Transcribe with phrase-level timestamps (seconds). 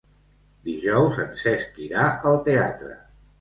[0.69, 2.99] Dijous en Cesc irà al teatre.